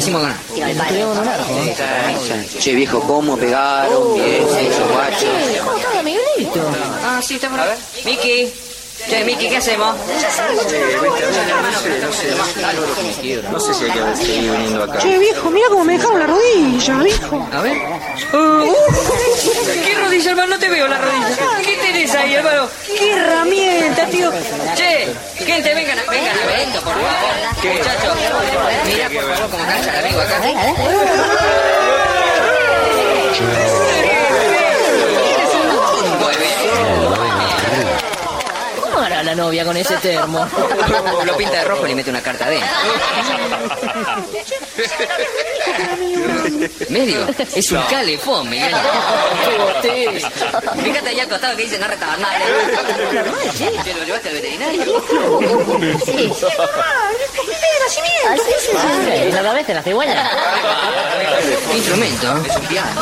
[0.00, 0.38] decimos ganar.
[2.58, 4.14] Che, viejo, ¿cómo pegaron?
[4.14, 5.28] Bien, esos guachos.
[5.64, 5.88] ¿Cómo está?
[7.04, 7.60] Ah, sí, estamos.
[7.60, 7.78] A ver.
[8.04, 8.52] Miki.
[9.08, 9.94] Che, Miki, ¿qué hacemos?
[13.50, 14.98] No sé si hay que seguir viniendo acá.
[14.98, 17.48] Che, viejo, mira cómo me dejaron la rodilla, viejo.
[17.52, 17.76] A ver.
[20.20, 20.54] ¿Qué rodilla, hermano?
[20.54, 21.28] No te veo la rodilla.
[21.64, 22.68] ¿Qué tenés ahí, hermano?
[22.86, 24.30] ¿Qué herramienta, tío?
[24.74, 25.08] Che,
[25.46, 27.08] gente, vengan a, vengan a ver esto, por favor.
[27.72, 28.18] Muchachos,
[28.84, 30.38] mira por favor cómo cancha el amigo acá.
[36.20, 36.60] Muy bien.
[39.20, 40.46] ¿Cómo hará la novia con ese termo?
[41.26, 42.68] Lo pinta de rojo y le mete una carta adentro.
[46.88, 48.74] Medio, es un calefón, Miguel.
[50.82, 52.44] Fíjate ahí al costado que dice no retornable.
[53.84, 54.84] ¿Te lo llevaste al veterinario?
[56.06, 56.32] Sí.
[58.26, 59.32] Ah, sí, sí, sí.
[59.32, 60.30] ¿No lo ves en la cigüeña?
[61.70, 62.44] ¿Qué instrumento?
[62.46, 63.00] Es un piano.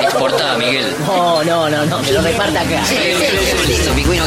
[0.00, 0.94] Exportada, Miguel.
[1.06, 2.82] No, no, no, no, me lo reparte acá.
[3.66, 4.22] Listo, Miguel.